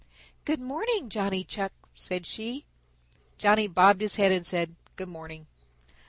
[0.45, 2.65] "Good morning, Johnny Chuck," said she.
[3.37, 5.45] Johnny bobbed his head and said, "Good morning."